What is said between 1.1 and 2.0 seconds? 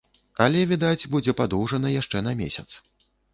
будзе падоўжана